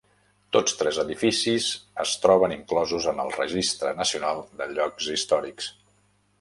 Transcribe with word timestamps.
Tots 0.55 0.77
tres 0.77 0.97
edificis 1.03 1.67
es 2.05 2.15
troben 2.23 2.57
inclosos 2.57 3.07
en 3.13 3.23
el 3.27 3.31
Registre 3.37 3.95
nacional 4.03 4.45
de 4.63 4.71
llocs 4.75 5.15
històrics. 5.19 5.73